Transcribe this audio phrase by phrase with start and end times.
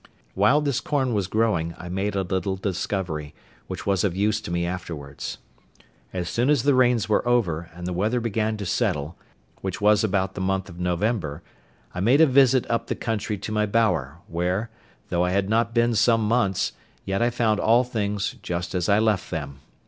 [0.33, 3.35] While this corn was growing I made a little discovery,
[3.67, 5.37] which was of use to me afterwards.
[6.11, 9.15] As soon as the rains were over, and the weather began to settle,
[9.61, 11.43] which was about the month of November,
[11.93, 14.71] I made a visit up the country to my bower, where,
[15.09, 16.71] though I had not been some months,
[17.05, 19.59] yet I found all things just as I left them.